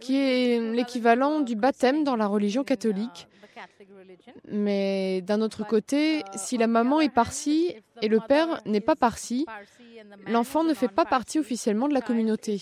qui 0.00 0.16
est 0.16 0.72
l'équivalent 0.72 1.40
du 1.40 1.56
baptême 1.56 2.04
dans 2.04 2.16
la 2.16 2.26
religion 2.26 2.64
catholique. 2.64 3.28
uh, 3.56 3.84
religion. 3.98 4.32
Mais 4.48 5.20
d'un 5.22 5.40
autre 5.40 5.64
côté, 5.66 6.22
si 6.34 6.56
la 6.56 6.66
maman 6.66 7.00
est 7.00 7.12
parsie 7.12 7.74
et 8.02 8.08
le 8.08 8.20
père 8.20 8.60
n'est 8.66 8.80
pas 8.80 8.96
parsi, 8.96 9.46
l'enfant 10.26 10.64
ne 10.64 10.74
fait 10.74 10.88
pas 10.88 11.04
partie 11.04 11.38
officiellement 11.38 11.88
de 11.88 11.94
la 11.94 12.00
communauté. 12.00 12.60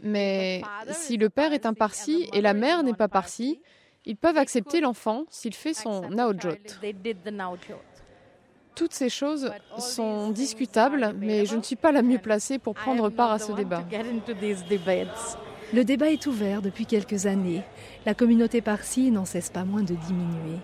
Mais 0.00 0.62
si 0.90 1.16
le 1.16 1.30
père 1.30 1.52
est 1.52 1.66
un 1.66 1.74
Parsi 1.74 2.28
et 2.32 2.40
la 2.40 2.54
mère 2.54 2.82
n'est 2.82 2.94
pas 2.94 3.08
Parsi, 3.08 3.60
ils 4.04 4.16
peuvent 4.16 4.38
accepter 4.38 4.80
l'enfant 4.80 5.24
s'il 5.30 5.54
fait 5.54 5.74
son 5.74 6.08
naojot. 6.10 6.56
Toutes 8.74 8.94
ces 8.94 9.10
choses 9.10 9.52
sont 9.78 10.30
discutables, 10.30 11.14
mais 11.18 11.44
je 11.44 11.56
ne 11.56 11.62
suis 11.62 11.76
pas 11.76 11.92
la 11.92 12.02
mieux 12.02 12.18
placée 12.18 12.58
pour 12.58 12.74
prendre 12.74 13.10
part 13.10 13.30
à 13.30 13.38
ce 13.38 13.52
débat. 13.52 13.84
Le 15.74 15.84
débat 15.84 16.10
est 16.10 16.26
ouvert 16.26 16.62
depuis 16.62 16.86
quelques 16.86 17.26
années. 17.26 17.62
La 18.04 18.14
communauté 18.14 18.60
parsi 18.60 19.10
n'en 19.10 19.24
cesse 19.24 19.50
pas 19.50 19.64
moins 19.64 19.82
de 19.82 19.94
diminuer. 19.94 20.58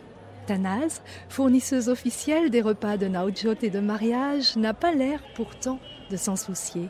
Tanaz, 0.47 1.03
fournisseuse 1.29 1.89
officielle 1.89 2.51
des 2.51 2.63
repas 2.63 2.97
de 2.97 3.07
naojot 3.07 3.55
et 3.63 3.71
de 3.71 3.81
mariage, 3.81 4.57
n'a 4.57 4.75
pas 4.75 4.93
l'air 4.93 5.23
pourtant 5.35 5.79
de 6.11 6.17
s'en 6.17 6.37
soucier. 6.37 6.89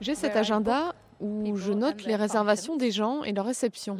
J'ai 0.00 0.14
cet 0.14 0.36
agenda 0.36 0.94
où 1.20 1.56
je 1.56 1.72
note 1.72 2.04
les 2.04 2.16
réservations 2.16 2.76
des 2.76 2.90
gens 2.90 3.22
et 3.24 3.32
leurs 3.32 3.46
réceptions. 3.46 3.96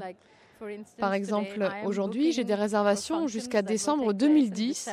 Par 0.98 1.12
exemple, 1.12 1.68
aujourd'hui, 1.84 2.32
j'ai 2.32 2.44
des 2.44 2.54
réservations 2.54 3.28
jusqu'à 3.28 3.62
décembre 3.62 4.12
2010 4.12 4.90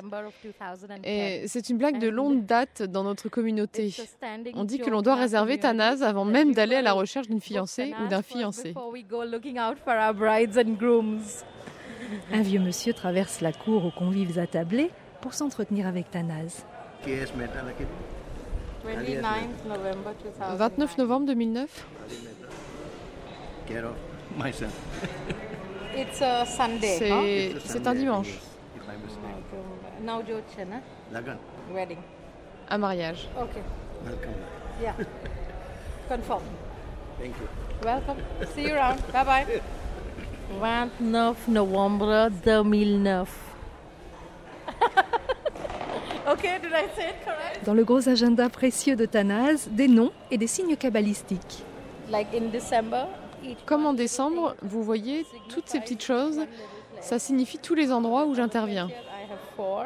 et 1.04 1.44
c'est 1.48 1.70
une 1.70 1.78
blague 1.78 2.00
de 2.00 2.10
longue 2.10 2.46
date 2.46 2.84
dans 2.84 3.04
notre 3.04 3.30
communauté. 3.30 3.96
On 4.54 4.64
dit 4.64 4.80
que 4.80 4.90
l'on 4.90 5.02
doit 5.02 5.16
réserver 5.16 5.60
Tanaz 5.60 6.04
avant 6.04 6.26
même 6.26 6.54
d'aller 6.54 6.76
à 6.76 6.82
la 6.82 6.94
recherche 6.94 7.28
d'une 7.28 7.42
fiancée 7.42 7.94
ou 8.04 8.08
d'un 8.08 8.22
fiancé. 8.22 8.74
Un 12.34 12.42
vieux 12.42 12.60
monsieur 12.60 12.94
traverse 12.94 13.42
la 13.42 13.54
cour 13.54 13.86
aux 13.86 13.92
convives 13.92 14.40
attablés 14.40 14.90
pour 15.22 15.34
s'entretenir 15.34 15.88
avec 15.88 16.10
Tanaz. 16.12 16.66
29 20.58 20.98
novembre 20.98 21.26
2009 21.28 21.70
C'est 27.66 27.88
un 27.88 27.94
dimanche. 27.94 28.40
Un 32.70 32.78
mariage. 32.78 33.28
Ok. 33.40 33.50
Welcome. 34.06 34.32
Yeah. 34.82 34.96
Confirm. 36.10 36.42
Thank 37.20 37.36
you. 37.38 37.48
Welcome. 37.84 38.18
See 38.56 38.64
you 38.64 38.74
around. 38.76 39.00
Bye 39.12 39.24
bye. 39.26 39.62
29 40.60 41.36
novembre 41.48 42.30
2009. 42.44 43.28
Okay, 46.42 46.60
did 46.60 46.72
I 46.72 46.88
say 46.96 47.10
it 47.10 47.24
correct? 47.24 47.66
Dans 47.66 47.74
le 47.74 47.84
gros 47.84 48.08
agenda 48.10 48.50
précieux 48.50 48.96
de 48.96 49.06
Tanaz, 49.06 49.68
des 49.70 49.88
noms 49.88 50.12
et 50.32 50.38
des 50.38 50.48
signes 50.48 50.76
kabbalistiques. 50.76 51.64
Like 52.10 52.28
in 52.34 52.50
December, 52.52 53.06
each 53.44 53.58
Comme 53.66 53.86
en 53.86 53.94
décembre, 53.94 54.56
vous 54.62 54.84
voyez 54.84 55.26
toutes 55.50 55.70
ces 55.70 55.80
petites 55.80 56.04
choses, 56.04 56.42
ça 57.00 57.20
signifie 57.20 57.58
tous 57.58 57.76
les 57.76 57.92
endroits 57.92 58.26
où 58.26 58.36
j'interviens. 58.36 58.90
I 58.90 59.32
have 59.32 59.40
four. 59.56 59.86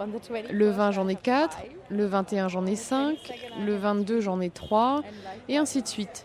On 0.00 0.06
the 0.06 0.30
20 0.30 0.52
Le 0.52 0.70
20, 0.70 0.92
j'en 0.92 1.08
ai 1.08 1.16
4, 1.16 1.58
le 1.88 2.06
21, 2.06 2.48
j'en 2.48 2.66
ai 2.66 2.76
5, 2.76 3.16
le 3.64 3.74
22, 3.74 4.20
j'en 4.20 4.40
ai 4.40 4.50
3, 4.50 5.02
et 5.48 5.56
ainsi 5.56 5.82
de 5.82 5.88
suite. 5.88 6.24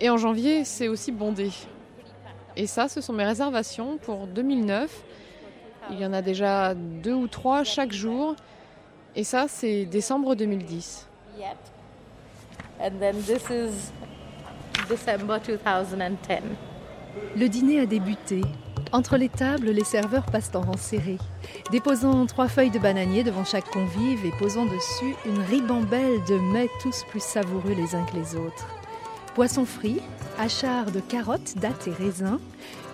Et 0.00 0.08
en 0.08 0.16
janvier, 0.16 0.64
c'est 0.64 0.86
aussi 0.86 1.10
bondé. 1.10 1.50
Et 2.56 2.66
ça, 2.66 2.88
ce 2.88 3.00
sont 3.00 3.12
mes 3.12 3.24
réservations 3.24 3.96
pour 3.98 4.26
2009. 4.28 5.04
Il 5.90 6.00
y 6.00 6.06
en 6.06 6.12
a 6.12 6.22
déjà 6.22 6.74
deux 6.74 7.14
ou 7.14 7.26
trois 7.26 7.64
chaque 7.64 7.92
jour. 7.92 8.36
Et 9.16 9.24
ça, 9.24 9.46
c'est 9.48 9.84
décembre 9.86 10.34
2010. 10.34 11.06
yet. 11.38 11.56
And 12.80 12.98
then 12.98 13.16
this 13.22 13.50
is 13.50 13.92
December 14.88 15.38
2010. 15.38 16.56
Le 17.36 17.48
dîner 17.48 17.80
a 17.80 17.86
débuté. 17.86 18.42
Entre 18.92 19.16
les 19.16 19.28
tables, 19.28 19.70
les 19.70 19.84
serveurs 19.84 20.26
passent 20.26 20.50
en 20.54 20.62
rang 20.62 20.76
serré, 20.76 21.18
déposant 21.70 22.26
trois 22.26 22.48
feuilles 22.48 22.70
de 22.70 22.78
bananier 22.78 23.22
devant 23.22 23.44
chaque 23.44 23.70
convive 23.70 24.24
et 24.26 24.32
posant 24.38 24.64
dessus 24.64 25.14
une 25.26 25.40
ribambelle 25.42 26.24
de 26.28 26.38
mets 26.52 26.68
tous 26.82 27.04
plus 27.08 27.22
savoureux 27.22 27.74
les 27.74 27.94
uns 27.94 28.04
que 28.04 28.16
les 28.16 28.34
autres. 28.34 28.66
Poissons 29.34 29.64
frits, 29.64 30.00
achards 30.38 30.90
de 30.90 30.98
carottes, 30.98 31.56
dattes 31.56 31.86
et 31.86 31.92
raisins, 31.92 32.40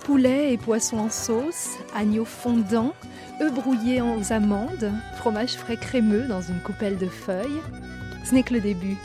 poulet 0.06 0.52
et 0.52 0.56
poissons 0.56 0.98
en 0.98 1.10
sauce, 1.10 1.78
agneaux 1.92 2.24
fondants, 2.24 2.94
œufs 3.42 3.52
brouillés 3.52 4.00
aux 4.00 4.32
amandes, 4.32 4.92
fromage 5.16 5.56
frais 5.56 5.76
crémeux 5.76 6.28
dans 6.28 6.40
une 6.40 6.60
coupelle 6.60 6.96
de 6.96 7.08
feuilles. 7.08 7.60
Ce 8.24 8.32
n'est 8.32 8.44
que 8.44 8.54
le 8.54 8.60
début. 8.60 8.96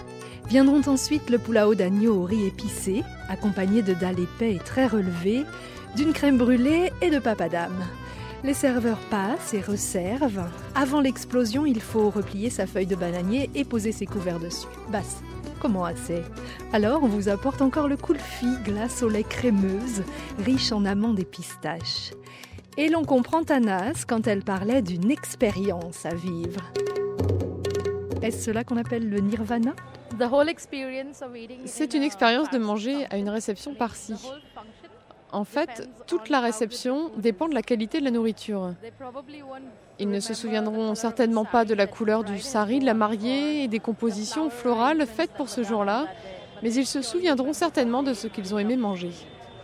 Viendront 0.47 0.83
ensuite 0.85 1.31
le 1.31 1.39
poulao 1.39 1.73
d'agneau 1.73 2.21
au 2.21 2.25
riz 2.25 2.45
épicé, 2.45 3.03
accompagné 3.29 3.81
de 3.81 3.95
dalles 3.95 4.19
épais 4.19 4.53
et 4.53 4.59
très 4.59 4.85
relevés, 4.85 5.43
d'une 5.95 6.13
crème 6.13 6.37
brûlée 6.37 6.91
et 7.01 7.09
de 7.09 7.17
papadam. 7.17 7.73
Les 8.43 8.53
serveurs 8.53 9.01
passent 9.09 9.55
et 9.55 9.61
resservent. 9.61 10.49
Avant 10.75 11.01
l'explosion, 11.01 11.65
il 11.65 11.81
faut 11.81 12.11
replier 12.11 12.51
sa 12.51 12.67
feuille 12.67 12.85
de 12.85 12.95
bananier 12.95 13.49
et 13.55 13.63
poser 13.63 13.91
ses 13.91 14.05
couverts 14.05 14.39
dessus. 14.39 14.67
Basse. 14.91 15.23
Comment 15.61 15.85
assez 15.85 16.23
Alors, 16.73 17.03
on 17.03 17.07
vous 17.07 17.29
apporte 17.29 17.61
encore 17.61 17.87
le 17.87 17.95
kulfi, 17.95 18.47
glace 18.63 19.03
au 19.03 19.09
lait 19.09 19.21
crémeuse, 19.21 20.01
riche 20.39 20.71
en 20.71 20.85
amandes 20.85 21.19
et 21.19 21.25
pistaches. 21.25 22.13
Et 22.77 22.89
l'on 22.89 23.03
comprend 23.03 23.43
Tanas 23.43 24.05
quand 24.07 24.25
elle 24.25 24.41
parlait 24.43 24.81
d'une 24.81 25.11
expérience 25.11 26.07
à 26.07 26.15
vivre. 26.15 26.61
Est-ce 28.23 28.45
cela 28.45 28.63
qu'on 28.63 28.77
appelle 28.77 29.07
le 29.07 29.19
nirvana? 29.19 29.75
The 30.17 30.23
whole 30.31 30.49
experience 30.49 31.21
of 31.21 31.35
eating 31.35 31.59
C'est 31.65 31.93
une 31.93 32.03
expérience 32.03 32.49
de 32.49 32.57
manger 32.57 33.05
à 33.11 33.17
une 33.17 33.29
réception 33.29 33.75
par-ci. 33.75 34.15
En 35.31 35.45
fait, 35.45 35.87
toute 36.07 36.29
la 36.29 36.41
réception 36.41 37.11
dépend 37.17 37.47
de 37.47 37.53
la 37.53 37.61
qualité 37.61 37.99
de 37.99 38.05
la 38.05 38.11
nourriture. 38.11 38.73
Ils 39.97 40.09
ne 40.09 40.19
se 40.19 40.33
souviendront 40.33 40.93
certainement 40.95 41.45
pas 41.45 41.63
de 41.63 41.73
la 41.73 41.87
couleur 41.87 42.23
du 42.23 42.39
sari 42.39 42.79
de 42.79 42.85
la 42.85 42.93
mariée 42.93 43.63
et 43.63 43.67
des 43.67 43.79
compositions 43.79 44.49
florales 44.49 45.05
faites 45.05 45.31
pour 45.31 45.47
ce 45.47 45.63
jour-là, 45.63 46.07
mais 46.63 46.73
ils 46.73 46.85
se 46.85 47.01
souviendront 47.01 47.53
certainement 47.53 48.03
de 48.03 48.13
ce 48.13 48.27
qu'ils 48.27 48.53
ont 48.53 48.59
aimé 48.59 48.75
manger. 48.75 49.11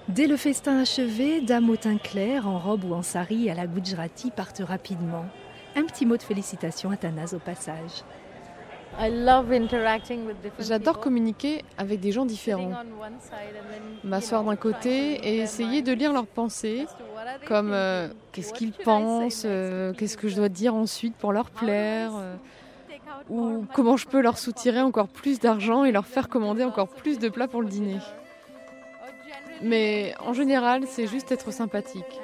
Dès 0.08 0.28
le 0.28 0.38
festin 0.38 0.80
achevé, 0.80 1.42
dames 1.42 1.70
au 1.70 1.76
teint 1.76 1.98
clair, 1.98 2.48
en 2.48 2.60
robe 2.60 2.86
ou 2.86 2.94
en 2.94 3.02
sari 3.02 3.50
à 3.50 3.54
la 3.54 3.68
Gujarati 3.68 4.32
partent 4.32 4.64
rapidement. 4.66 5.26
Un 5.76 5.84
petit 5.84 6.06
mot 6.06 6.16
de 6.16 6.24
félicitations 6.24 6.92
à 6.92 6.98
Tanas 6.98 7.34
au 7.36 7.40
passage. 7.40 8.04
J'adore 10.60 11.00
communiquer 11.00 11.64
avec 11.78 12.00
des 12.00 12.12
gens 12.12 12.26
différents. 12.26 12.72
M'asseoir 14.04 14.44
d'un 14.44 14.56
côté 14.56 15.14
et 15.28 15.38
essayer 15.38 15.82
de 15.82 15.92
lire 15.94 16.14
leurs 16.14 16.26
pensées, 16.26 16.88
comme 17.48 17.72
euh, 17.74 18.10
qu'est-ce 18.32 18.54
qu'ils 18.54 18.74
pensent, 18.74 19.44
euh, 19.46 19.94
qu'est-ce 19.94 20.18
que 20.18 20.28
je 20.28 20.36
do 20.36 20.42
dois 20.42 20.50
dire 20.50 20.74
ensuite 20.74 21.16
pour 21.16 21.32
leur 21.32 21.52
plaire, 21.52 22.12
euh, 22.16 22.36
ou 23.30 23.66
comment 23.74 23.98
je 23.98 24.08
peux 24.08 24.22
leur 24.22 24.38
soutirer 24.38 24.82
encore 24.82 25.08
plus 25.08 25.40
d'argent 25.40 25.84
et 25.84 25.92
leur 25.92 26.08
faire 26.08 26.28
commander 26.28 26.64
encore 26.64 26.90
plus 26.90 27.20
de 27.20 27.30
plats 27.30 27.48
pour 27.48 27.62
le 27.62 27.68
dîner. 27.68 28.00
Mais 29.62 30.14
en 30.20 30.34
général, 30.34 30.84
c'est 30.88 31.08
juste 31.08 31.32
être 31.32 31.52
sympathique. 31.52 32.22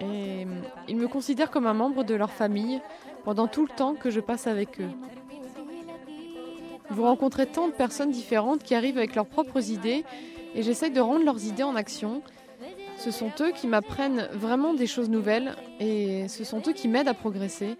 Et 0.00 0.46
ils 0.88 0.96
me 0.96 1.08
considèrent 1.08 1.50
comme 1.50 1.66
un 1.66 1.74
membre 1.74 2.04
de 2.04 2.14
leur 2.14 2.30
famille 2.30 2.80
pendant 3.24 3.46
tout 3.46 3.62
le 3.62 3.74
temps 3.74 3.94
que 3.94 4.10
je 4.10 4.20
passe 4.20 4.46
avec 4.46 4.80
eux. 4.80 4.90
Vous 6.90 7.02
rencontrez 7.02 7.46
tant 7.46 7.68
de 7.68 7.72
personnes 7.72 8.10
différentes 8.10 8.62
qui 8.62 8.74
arrivent 8.74 8.98
avec 8.98 9.14
leurs 9.14 9.26
propres 9.26 9.70
idées 9.70 10.04
et 10.54 10.62
j'essaye 10.62 10.90
de 10.90 11.00
rendre 11.00 11.24
leurs 11.24 11.44
idées 11.44 11.62
en 11.62 11.76
action. 11.76 12.22
Ce 12.96 13.10
sont 13.10 13.30
eux 13.40 13.52
qui 13.52 13.66
m'apprennent 13.66 14.28
vraiment 14.32 14.72
des 14.72 14.86
choses 14.86 15.10
nouvelles 15.10 15.54
et 15.80 16.28
ce 16.28 16.44
sont 16.44 16.62
eux 16.66 16.72
qui 16.72 16.88
m'aident 16.88 17.08
à 17.08 17.14
progresser. 17.14 17.76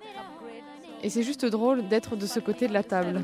Et 1.02 1.10
c'est 1.10 1.22
juste 1.22 1.44
drôle 1.46 1.88
d'être 1.88 2.16
de 2.16 2.26
ce 2.26 2.40
côté 2.40 2.68
de 2.68 2.72
la 2.72 2.82
table. 2.82 3.22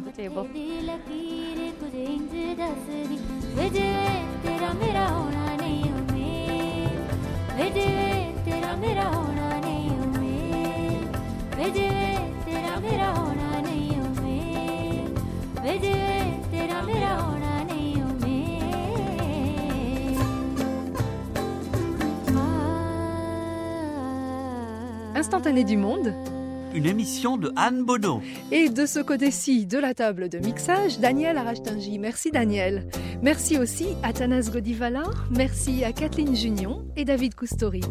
The 25.33 25.43
table. 25.43 25.53
Instantané 25.53 25.65
du 25.65 25.77
monde. 25.77 26.15
Une 26.75 26.87
émission 26.87 27.37
de 27.37 27.53
Anne 27.57 27.85
Bonneau. 27.85 28.23
Et 28.51 28.71
de 28.71 28.87
ce 28.87 29.01
côté-ci 29.01 29.67
de 29.67 29.79
la 29.79 29.95
table 29.95 30.29
de 30.29 30.39
mixage, 30.39 31.01
Daniel 31.01 31.37
Arachtangi. 31.37 31.99
Merci 31.99 32.31
Daniel. 32.31 32.89
Merci 33.23 33.59
aussi 33.59 33.89
à 34.03 34.13
Tanas 34.13 34.51
Godivala, 34.53 35.03
merci 35.31 35.85
à 35.85 35.93
Kathleen 35.93 36.35
Junion 36.35 36.85
et 36.97 37.05
David 37.05 37.35
Coustori. 37.35 37.83